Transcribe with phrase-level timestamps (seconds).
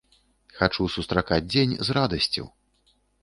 [0.59, 2.43] Хачу сустракаць дзень з радасцю!